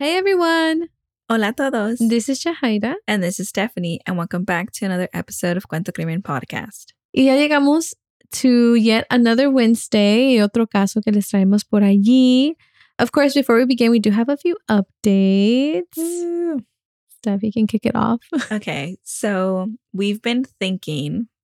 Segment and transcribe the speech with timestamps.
[0.00, 0.88] Hey everyone,
[1.28, 1.98] Hola a todos.
[1.98, 5.92] this is Shahaira and this is Stephanie, and welcome back to another episode of Cuento
[5.92, 6.94] Crimen Podcast.
[7.14, 7.92] y ya llegamos
[8.32, 12.54] to yet another Wednesday y otro caso que les traemos por allí.
[12.98, 15.98] Of course, before we begin, we do have a few updates.
[17.18, 18.20] Steph, you can kick it off.
[18.50, 21.28] Okay, so we've been thinking.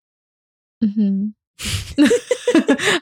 [0.84, 1.32] Mhm.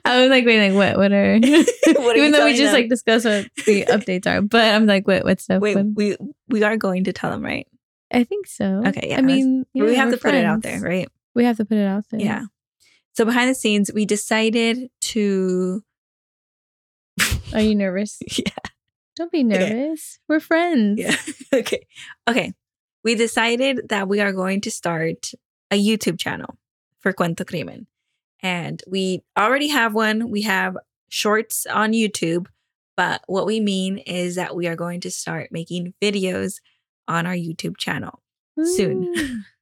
[0.04, 0.96] I was like, wait, like what?
[0.96, 1.38] What are?
[1.86, 2.74] What are Even though we just them?
[2.74, 5.24] like discussed what the updates are, but I'm like, what?
[5.24, 5.60] What's stuff?
[5.60, 6.16] Wait, What- we
[6.48, 7.66] we are going to tell them, right?
[8.12, 8.82] I think so.
[8.86, 11.08] Okay, yeah, I mean, we yeah, have we're to put it out there, right?
[11.34, 12.20] We have to put it out there.
[12.20, 12.44] Yeah.
[13.16, 15.82] So behind the scenes, we decided to.
[17.52, 18.18] Are you nervous?
[18.38, 18.52] yeah.
[19.16, 20.18] Don't be nervous.
[20.28, 21.00] We're friends.
[21.00, 21.16] Yeah.
[21.52, 21.86] okay.
[22.28, 22.52] Okay.
[23.04, 25.30] We decided that we are going to start
[25.70, 26.56] a YouTube channel
[26.98, 27.86] for Cuento Crimen.
[28.44, 30.30] And we already have one.
[30.30, 30.76] We have
[31.08, 32.46] shorts on YouTube.
[32.96, 36.60] But what we mean is that we are going to start making videos
[37.08, 38.22] on our YouTube channel.
[38.62, 39.44] soon.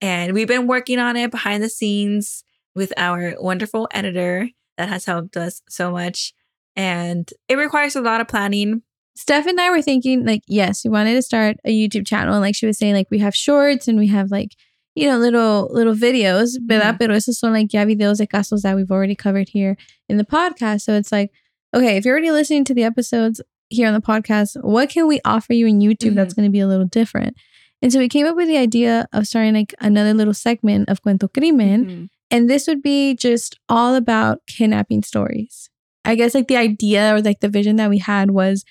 [0.00, 5.04] And we've been working on it behind the scenes with our wonderful editor that has
[5.04, 6.32] helped us so much.
[6.74, 8.82] And it requires a lot of planning.
[9.14, 12.34] Steph and I were thinking, like, yes, we wanted to start a YouTube channel.
[12.34, 14.56] And like she was saying, like, we have shorts and we have like,
[14.94, 16.94] you know, little little videos, ¿verdad?
[16.94, 16.98] Mhm.
[16.98, 19.76] Pero esos son like ya videos de casos that we've already covered here
[20.08, 20.82] in the podcast.
[20.82, 21.30] So it's like,
[21.74, 25.20] okay, if you're already listening to the episodes here on the podcast, what can we
[25.24, 27.36] offer you in YouTube that's going to be a little different?
[27.82, 31.02] And so we came up with the idea of starting like another little segment of
[31.02, 31.84] Cuento Crimen.
[31.84, 32.08] Mhm.
[32.30, 35.70] And this would be just all about kidnapping stories.
[36.04, 38.64] I guess like the idea or like the vision that we had was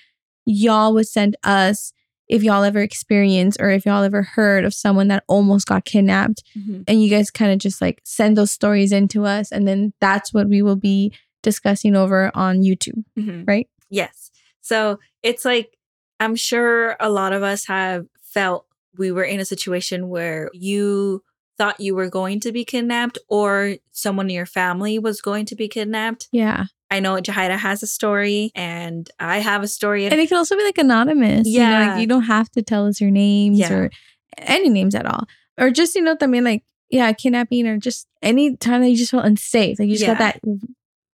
[0.46, 1.92] y'all would send us
[2.28, 6.42] if y'all ever experienced or if y'all ever heard of someone that almost got kidnapped
[6.56, 6.84] Mhm.
[6.88, 10.32] and you guys kind of just like send those stories into us and then that's
[10.32, 13.46] what we will be discussing over on YouTube, Mhm.
[13.46, 13.68] right?
[13.90, 14.30] Yes.
[14.62, 15.76] So it's like,
[16.20, 18.66] I'm sure a lot of us have felt
[18.96, 21.22] we were in a situation where you
[21.58, 25.54] thought you were going to be kidnapped or someone in your family was going to
[25.54, 26.28] be kidnapped.
[26.32, 26.64] Yeah.
[26.94, 30.06] I know Jahida has a story and I have a story.
[30.06, 31.46] And it can also be like anonymous.
[31.48, 31.90] You know, Yeah.
[31.92, 33.72] like you don't have to tell us your names Yeah.
[33.72, 33.90] or
[34.38, 35.24] any names at all.
[35.58, 38.96] Or just, you know, I mean, like, yeah, kidnapping or just any time that you
[38.96, 39.78] just felt unsafe.
[39.78, 40.40] Like you just got that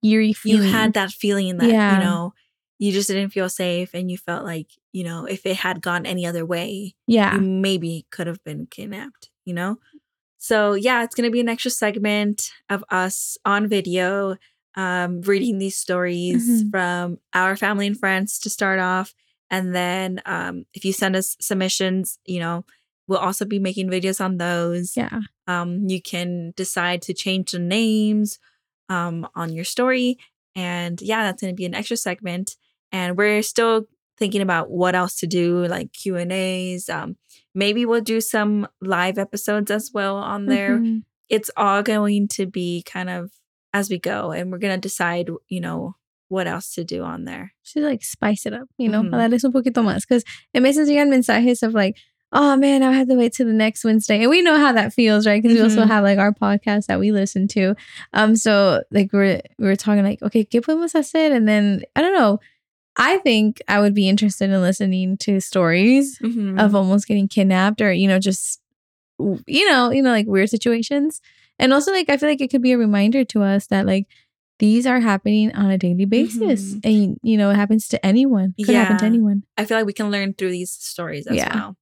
[0.02, 1.98] eerie you had that feeling that, Yeah.
[1.98, 2.34] you know,
[2.78, 6.06] you just didn't feel safe and you felt like, you know, if it had gone
[6.06, 7.34] any other way, Yeah.
[7.34, 9.78] you maybe could have been kidnapped, you know?
[10.38, 14.36] So, yeah, it's going to be an extra segment of us on video
[14.76, 16.70] um, reading these stories Mhm.
[16.70, 19.14] from our family and friends to start off.
[19.50, 22.64] And then um, if you send us submissions, you know,
[23.08, 24.96] we'll also be making videos on those.
[24.96, 25.20] Yeah.
[25.48, 28.38] Um, you can decide to change the names
[28.88, 30.18] um, on your story.
[30.54, 32.56] And yeah, that's going to be an extra segment.
[32.92, 33.86] And we're still
[34.18, 36.88] thinking about what else to do, like Q and A's.
[36.88, 37.16] Um,
[37.54, 40.78] maybe we'll do some live episodes as well on there.
[40.78, 41.02] Mhm.
[41.28, 43.30] It's all going to be kind of
[43.72, 45.94] as we go, and we're gonna decide, you know,
[46.28, 47.52] what else to do on there.
[47.62, 49.10] Should like spice it up, you know, Mhm.
[49.10, 50.02] para darles un poquito más.
[50.08, 51.96] Because it veces llegan mensajes of like,
[52.32, 54.20] oh man, I have to wait till the next Wednesday.
[54.20, 55.42] And we know how that feels, right?
[55.42, 55.88] Because we also Mhm.
[55.88, 57.74] have like our podcast that we listen to.
[58.12, 61.32] Um, so like we're we we're talking like, okay, ¿qué podemos hacer?
[61.34, 62.38] And then I don't know.
[62.96, 66.58] I think I would be interested in listening to stories Mm-hmm.
[66.60, 68.60] of almost getting kidnapped or, you know, just
[69.46, 71.20] you know, you know, like weird situations.
[71.60, 74.06] And also like I feel like it could be a reminder to us that like
[74.58, 76.74] these are happening on a daily basis.
[76.74, 76.80] Mhm.
[76.84, 78.54] And you know, it happens to anyone.
[78.64, 79.44] Could happen to anyone.
[79.56, 81.54] I feel like we can learn through these stories as Yeah.
[81.54, 81.76] well.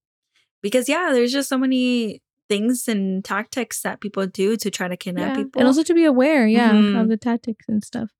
[0.63, 4.97] Because yeah, there's just so many things and tactics that people do to try to
[4.97, 5.43] kidnap Yeah.
[5.45, 5.61] people.
[5.61, 7.01] And also to be aware, yeah, Mhm.
[7.01, 8.11] of the tactics and stuff.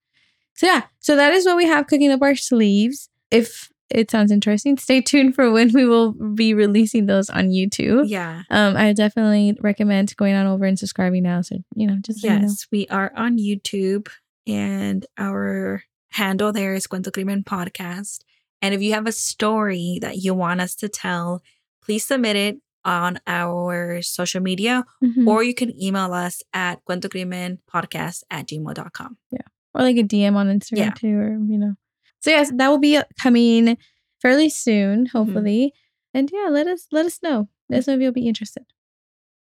[0.55, 3.09] So yeah, so that is what we have cooking up our sleeves.
[3.31, 8.05] If it sounds interesting, stay tuned for when we will be releasing those on YouTube.
[8.09, 8.43] yeah.
[8.51, 11.41] Um, I definitely recommend going on over and subscribing now.
[11.43, 12.41] So you know, just so you know.
[12.43, 14.09] Yes, we are on YouTube
[14.47, 18.21] and our handle there is Cuento Crimen Podcast.
[18.63, 21.43] And if you have a story that you want us to tell,
[21.83, 25.27] please submit it on our social media Mhm.
[25.27, 29.17] or you can email us at cuentocrimenpodcast at gmail.com.
[29.31, 29.39] Yeah.
[29.75, 30.91] Or like a DM on Instagram Yeah.
[30.91, 31.75] too, or you know.
[32.21, 33.79] So yes, that will be coming
[34.21, 35.17] fairly soon, Mm-hmm.
[35.19, 35.73] hopefully.
[36.15, 37.49] And yeah, let us let us know.
[37.69, 38.65] Let us know if you'll be interested.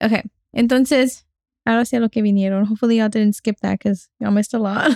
[0.03, 0.23] Okay,
[0.55, 1.23] entonces
[1.65, 2.65] ahora a lo que vinieron.
[2.67, 4.87] Hopefully y'all didn't skip that because y'all missed a lot.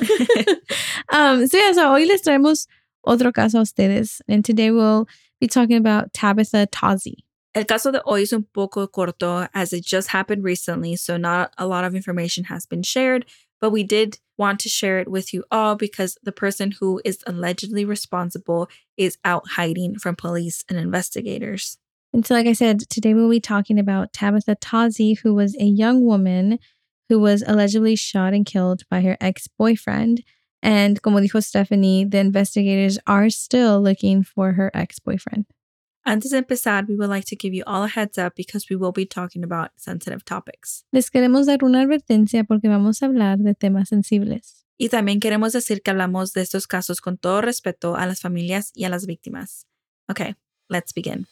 [1.09, 2.67] um, so yeah, so hoy les traemos
[3.05, 5.07] otro caso a ustedes, and today we'll
[5.39, 7.15] be talking about Tabatha Tozzi.
[7.55, 11.51] El caso de hoy es un poco corto as it just happened recently, so not
[11.57, 13.25] a lot of information has been shared,
[13.59, 17.19] but we did want to share it with you all because the person who is
[17.27, 21.77] allegedly responsible is out hiding from police and investigators.
[22.13, 25.65] And so, like I said, today we'll be talking about Tabatha Tozzi, who was a
[25.65, 26.57] young woman
[27.09, 30.23] who was allegedly shot and killed by her ex boyfriend.
[30.61, 35.45] And como dijo Stephanie, the investigators are still looking for her ex boyfriend.
[36.05, 38.75] Antes de empezar, we would like to give you all a heads up because we
[38.75, 40.85] will be talking about sensitive topics.
[40.91, 44.65] Les queremos dar una advertencia porque vamos a hablar de temas sensibles.
[44.77, 48.71] Y también queremos decir que hablamos de estos casos con todo respeto a las familias
[48.73, 49.67] y a las víctimas.
[50.07, 50.35] Okay,
[50.69, 51.27] let's begin.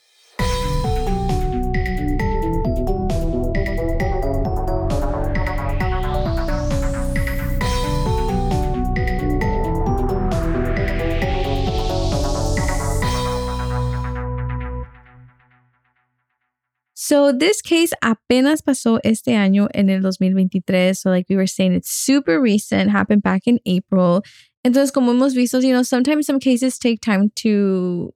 [17.08, 21.00] So this case apenas pasó este año en el 2023.
[21.00, 24.26] So like we were saying, it's super recent, happened back in April.
[24.66, 28.14] Entonces, como hemos visto, you know, sometimes some cases take time to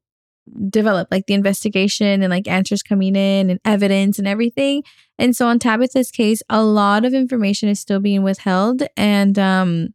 [0.68, 4.84] develop, like the investigation and like answers coming in and evidence and everything.
[5.18, 8.84] And so on Tabatha's case, a lot of information is still being withheld.
[8.98, 9.94] And um,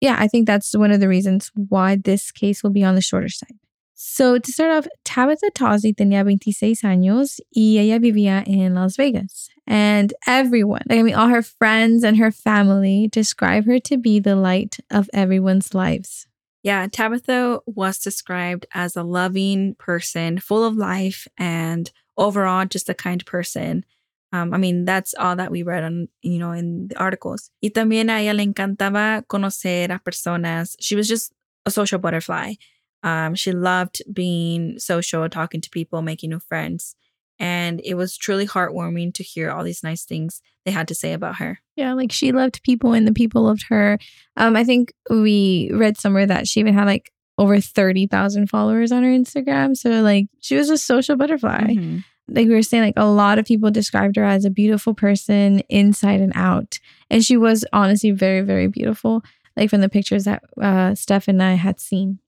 [0.00, 3.00] yeah, I think that's one of the reasons why this case will be on the
[3.00, 3.58] shorter side.
[3.98, 9.48] So, to start off, Tabatha Tozzi tenía 26 años y ella vivía en Las Vegas.
[9.66, 14.36] And everyone, I mean, all her friends and her family describe her to be the
[14.36, 16.28] light of everyone's lives.
[16.62, 22.94] Yeah, Tabatha was described as a loving person, full of life, and overall just a
[22.94, 23.82] kind person.
[24.30, 27.50] Um, I mean, that's all that we read on, you know, in the articles.
[27.62, 30.76] Y también a ella le encantaba conocer a personas.
[30.80, 31.32] She was just
[31.64, 32.54] a social butterfly.
[33.06, 36.96] Um, she loved being social, talking to people, making new friends.
[37.38, 41.12] And it was truly heartwarming to hear all these nice things they had to say
[41.12, 41.60] about her.
[41.76, 44.00] Yeah, like she loved people and the people loved her.
[44.36, 49.04] Um, I think we read somewhere that she even had like over 30,000 followers on
[49.04, 49.76] her Instagram.
[49.76, 51.60] So, like, she was a social butterfly.
[51.60, 51.98] Mm-hmm.
[52.28, 55.60] Like we were saying, like a lot of people described her as a beautiful person
[55.68, 56.80] inside and out.
[57.08, 59.22] And she was honestly very, very beautiful,
[59.56, 62.18] like from the pictures that uh, Steph and I had seen.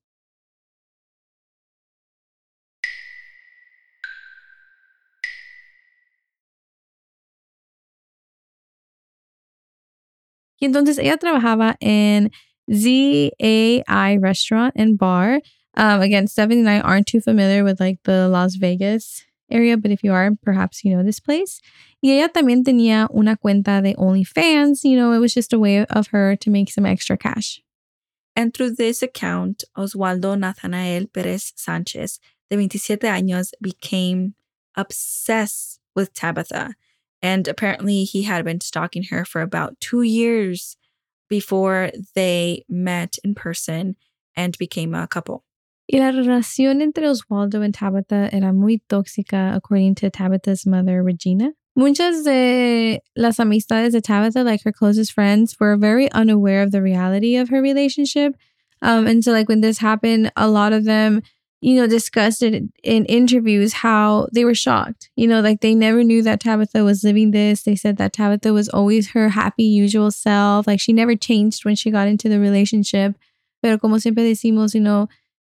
[10.61, 12.31] Y entonces ella trabajaba en
[12.71, 15.41] ZAI Restaurant and Bar.
[15.77, 19.91] Um, again, Stephanie and I aren't too familiar with like the Las Vegas area, but
[19.91, 21.61] if you are, perhaps you know this place.
[22.03, 24.85] Y ella también tenía una cuenta de OnlyFans.
[24.85, 27.63] You know, it was just a way of her to make some extra cash.
[28.37, 32.21] And through this account, Oswaldo Nathanael Perez Sanchez,
[32.51, 34.35] de 27 años, became
[34.77, 36.75] obsessed with Tabatha.
[37.23, 40.77] And apparently, he had been stalking her for about two years
[41.29, 43.97] before they met in person
[44.37, 45.45] and became a couple.
[45.91, 51.53] Y la relación entre Oswaldo and Tabatha era muy tóxica, according to Tabatha's mother, Regina.
[51.75, 56.83] Muchas de las amistades de Tabatha, like her closest friends, were very unaware of the
[56.83, 58.35] reality of her relationship.
[58.83, 61.23] Um, and so, like, when this happened, a lot of them
[61.61, 65.11] you know, discussed it in interviews how they were shocked.
[65.17, 67.63] You know, like they never knew that Tabatha was living this.
[67.63, 70.67] They said that Tabatha was always her happy, usual self.
[70.67, 73.17] Like she never changed when she got into the relationship.
[73.61, 75.09] Pero como siempre decimos, you know,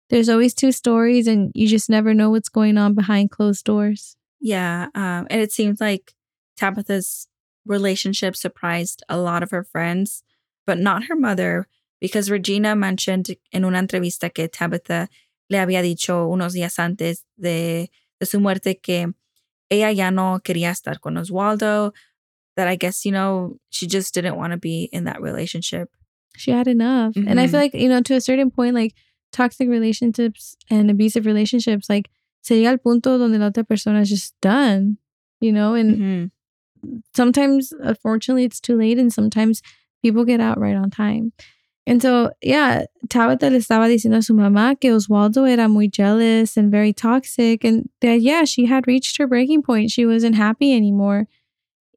[0.10, 4.16] there's always two stories and you just never know what's going on behind closed doors.
[4.42, 4.88] Yeah.
[4.96, 6.16] Um, and it seems like
[6.60, 7.28] Tabatha's
[7.68, 10.24] relationship surprised a lot of her friends,
[10.66, 11.68] but not her mother,
[12.02, 15.08] because Regina mentioned in una entrevista que Tabatha
[15.50, 19.12] le había dicho unos días antes de, de su muerte que
[19.70, 21.94] ella ya no quería estar con Oswaldo,
[22.56, 25.90] that I guess, you know, she just didn't want to be in that relationship.
[26.36, 27.14] She had enough.
[27.14, 27.28] Mm-hmm.
[27.28, 28.94] And I feel like, you know, to a certain point, like
[29.32, 32.10] toxic relationships and abusive relationships, like
[32.42, 34.98] se llega al punto donde la otra persona is just done,
[35.40, 35.74] you know?
[35.74, 36.98] And mm-hmm.
[37.16, 39.00] sometimes, unfortunately, it's too late.
[39.00, 39.62] And sometimes
[40.02, 41.34] people get out right on time.
[41.90, 46.56] And so, yeah, Tabatha le estaba diciendo a su mamá que Oswaldo era muy jealous
[46.56, 49.90] and very toxic, and that, yeah, she had reached her breaking point.
[49.90, 51.28] She wasn't happy anymore.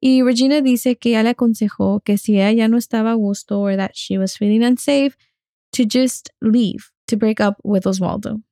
[0.00, 3.60] Y Regina dice que ella le aconsejó que si ella ya no estaba a gusto
[3.60, 5.14] or that she was feeling unsafe,
[5.72, 8.42] to just leave, to break up with Oswaldo.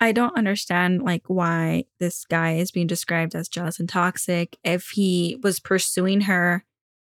[0.00, 4.90] I don't understand like why this guy is being described as jealous and toxic if
[4.90, 6.64] he was pursuing her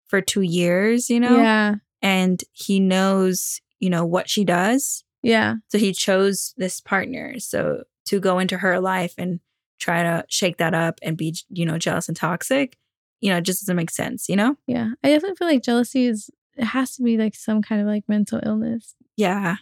[0.07, 1.37] for 2 years, you know?
[1.37, 1.75] Yeah.
[2.01, 5.03] And he knows you know, what she does.
[5.21, 5.55] Yeah.
[5.67, 7.37] So he chose this partner.
[7.39, 9.41] So to go into her life and
[9.77, 12.77] try to shake that up and be, you know, jealous and toxic,
[13.19, 14.55] you know, it just doesn't make sense, you know?
[14.67, 14.91] Yeah.
[15.03, 18.05] I definitely feel like jealousy is it has to be like some kind of like
[18.07, 18.95] mental illness.
[19.17, 19.57] Yeah.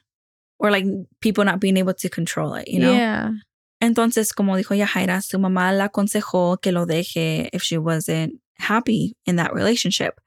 [0.59, 0.85] Or like
[1.19, 2.93] people not being able to control it, you know?
[2.93, 3.31] Yeah.
[3.81, 9.15] Entonces, como dijo Yahaira, su mamá la aconsejó que lo deje if she wasn't happy
[9.25, 10.21] in that relationship.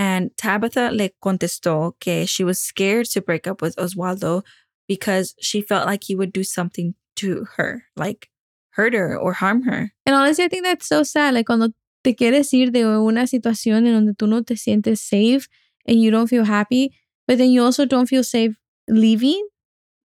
[0.00, 4.42] And Tabatha le contestó que she was scared to break up with Oswaldo
[4.88, 8.30] because she felt like he would do something to her, like
[8.70, 9.92] hurt her or harm her.
[10.06, 11.34] And honestly, I think that's so sad.
[11.34, 15.46] Like cuando te quieres ir de una situación en donde tú no te sientes safe
[15.86, 16.94] and you don't feel happy,
[17.28, 18.56] but then you also don't feel safe
[18.88, 19.46] leaving.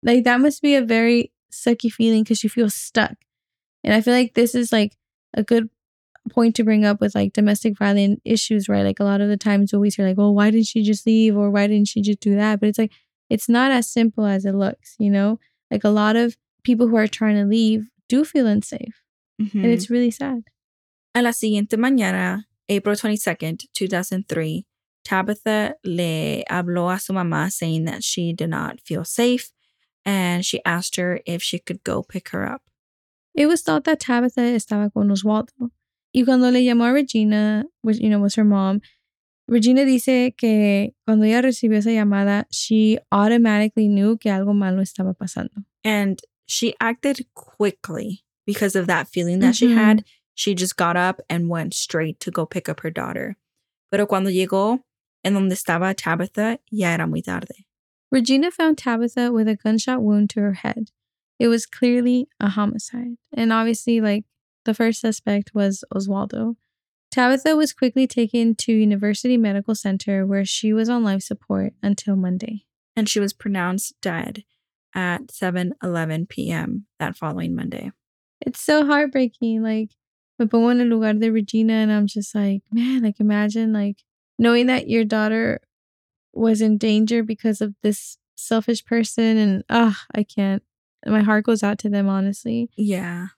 [0.02, 3.14] Like that must be a very sucky feeling because you feel stuck.
[3.82, 4.98] And I feel like this is like
[5.32, 5.70] a good
[6.28, 8.84] point to bring up with like domestic violence issues, right?
[8.84, 11.36] Like a lot of the times always hear like, well, why didn't she just leave
[11.36, 12.60] or why didn't she just do that?
[12.60, 12.92] But it's like
[13.30, 15.38] it's not as simple as it looks, you know?
[15.70, 19.02] Like a lot of people who are trying to leave do feel unsafe.
[19.40, 19.64] Mm-hmm.
[19.64, 20.44] And it's really sad.
[21.14, 24.66] A la siguiente mañana, April 22nd, 2003,
[25.04, 29.52] Tabatha le habló a su mamá saying that she did not feel safe
[30.04, 32.62] and she asked her if she could go pick her up.
[33.34, 35.70] It was thought that Tabatha estaba con Oswaldo.
[36.14, 38.80] Y cuando le llamó a Regina, which, you know, was her mom,
[39.46, 45.14] Regina dice que cuando ella recibió esa llamada, she automatically knew que algo malo estaba
[45.14, 45.64] pasando.
[45.84, 49.74] And she acted quickly because of that feeling that she Mhm.
[49.76, 50.04] had.
[50.34, 53.36] She just got up and went straight to go pick up her daughter.
[53.90, 54.80] Pero cuando llegó
[55.24, 57.66] en donde estaba Tabatha, ya era muy tarde.
[58.10, 60.90] Regina found Tabatha with a gunshot wound to her head.
[61.38, 63.16] It was clearly a homicide.
[63.32, 64.24] And obviously, like,
[64.68, 66.56] the first suspect was Oswaldo.
[67.10, 72.16] Tabatha was quickly taken to University Medical Center where she was on life support until
[72.16, 72.66] Monday.
[72.94, 74.44] And she was pronounced dead
[74.94, 76.84] at 7:11 p.m.
[76.98, 77.92] that following Monday.
[78.42, 79.62] It's so heartbreaking.
[79.62, 79.92] Like,
[80.38, 84.04] me pongo en el lugar de Regina and I'm just like, man, like, imagine, like,
[84.38, 85.60] knowing that your daughter
[86.34, 89.38] was in danger because of this selfish person.
[89.38, 90.62] And, ah, I can't.
[91.06, 92.68] My heart goes out to them, honestly.
[92.76, 93.28] Yeah.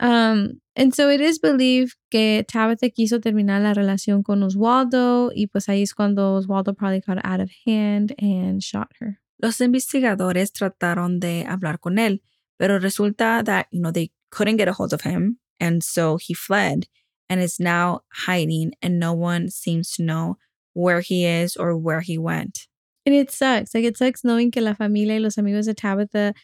[0.00, 5.46] Um, and so it is believed que Tabatha quiso terminar la relación con Oswaldo y
[5.46, 9.20] pues ahí es cuando Oswaldo probably got out of hand and shot her.
[9.42, 12.22] Los investigadores trataron de hablar con él,
[12.58, 15.38] pero resulta that, you know, they couldn't get a hold of him.
[15.60, 16.88] And so he fled
[17.28, 20.38] and is now hiding, and no one seems to know
[20.72, 22.66] where he is or where he went.
[23.04, 23.74] And it sucks.
[23.74, 26.34] Like it sucks knowing que la familia y los amigos de Tabatha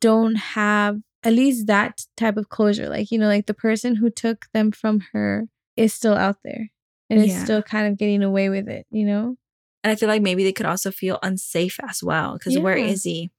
[0.00, 2.88] don't have at least that type of closure.
[2.88, 6.70] Like, you know, like the person who took them from her is still out there
[7.10, 9.36] and is still kind of getting away with it, you know?
[9.82, 12.34] And I feel like maybe they could also feel unsafe as well.
[12.34, 12.86] Because where Yeah.
[12.86, 13.30] is he?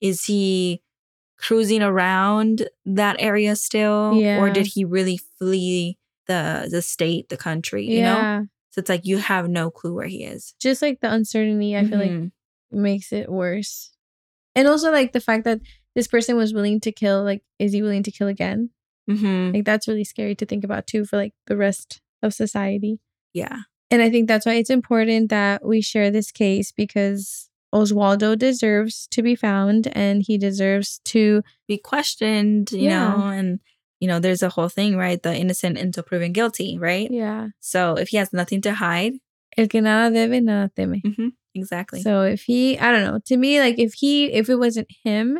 [0.00, 0.82] Is he
[1.38, 4.20] cruising around that area still?
[4.38, 7.86] Or did he really flee the the state, the country?
[7.88, 8.44] You know?
[8.70, 10.54] So it's like you have no clue where he is.
[10.60, 12.32] Just like the uncertainty, I feel like Mhm.
[12.70, 13.92] makes it worse.
[14.54, 15.60] And also like the fact that
[15.98, 18.70] this person was willing to kill, like, is he willing to kill again?
[19.10, 19.54] Mhm.
[19.54, 23.00] Like that's really scary to think about too for like the rest of society.
[23.34, 23.58] Yeah.
[23.90, 29.08] And I think that's why it's important that we share this case because Oswaldo deserves
[29.14, 33.08] to be found and he deserves to Be questioned, you Yeah.
[33.16, 33.60] know, and
[34.00, 35.20] you know, there's a whole thing, right?
[35.22, 37.10] The innocent until proven guilty, right?
[37.10, 37.48] yeah.
[37.60, 39.14] So if he has nothing to hide,
[39.56, 41.00] El que nada debe, nada teme.
[41.04, 42.00] mhm, exactly.
[42.02, 45.38] So if he, I don't know, to me, like if he, if it wasn't him,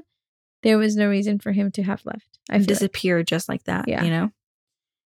[0.63, 2.39] there was no reason for him to have left.
[2.51, 2.69] I feel like.
[2.69, 4.05] disappear just like that, Yeah.
[4.05, 4.31] you know?